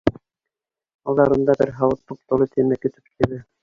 Алдарында 1.13 1.57
бер 1.61 1.75
һауыт 1.83 2.05
туп-тулы 2.09 2.53
тәмәке 2.55 2.97
төпсөгө. 2.99 3.45